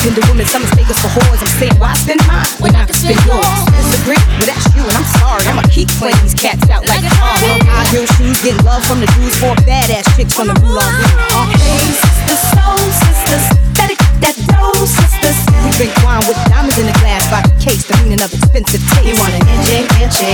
Uh, 0.00 0.08
we 0.08 0.08
independent 0.08 0.32
women, 0.32 0.46
some 0.48 0.62
mistake 0.62 0.88
us 0.88 0.98
for 1.00 1.12
whores. 1.12 1.40
I'm 1.40 1.52
saying, 1.60 1.76
why 1.76 1.92
spend 1.92 2.24
mine 2.24 2.48
when 2.60 2.72
I 2.72 2.88
can 2.88 2.96
spend 2.96 3.20
yours? 3.28 3.44
Disagree? 3.68 4.20
Well, 4.40 4.48
that's 4.48 4.64
you, 4.72 4.80
and 4.80 4.96
I'm 4.96 5.08
sorry. 5.20 5.44
I'ma 5.44 5.60
keep 5.68 5.88
playing 6.00 6.16
these 6.24 6.32
cats 6.32 6.64
out 6.72 6.88
like 6.88 7.04
uh, 7.04 7.12
high 7.12 7.84
heel 7.92 8.08
shoes, 8.16 8.40
getting 8.40 8.64
love 8.64 8.80
from 8.88 9.00
the 9.04 9.08
dudes, 9.12 9.36
four 9.36 9.52
badass 9.68 10.08
chicks 10.16 10.32
from 10.32 10.48
the 10.48 10.56
Moulin 10.64 10.80
Rouge. 10.80 11.04
Uh-huh. 11.04 11.52
Hey, 11.52 11.92
sisters, 11.92 12.42
soul 12.56 12.80
sisters, 12.80 13.44
better 13.76 13.96
get 13.96 14.16
that 14.24 14.36
dough, 14.48 14.88
sisters. 14.88 15.36
We 15.60 15.68
drink 15.76 15.92
wine 16.00 16.24
with 16.24 16.40
diamonds 16.48 16.80
in 16.80 16.88
the 16.88 16.96
glass 17.04 17.28
by 17.28 17.44
the 17.44 17.52
case, 17.60 17.84
the 17.84 17.96
meaning 18.00 18.24
of 18.24 18.32
expensive 18.32 18.80
taste. 18.96 19.04
You 19.04 19.20
want 19.20 19.36
an 19.36 19.44
NJ, 19.44 19.84
NJ, 20.00 20.24